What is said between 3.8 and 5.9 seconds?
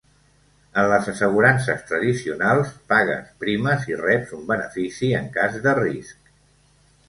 i reps un benefici en cas de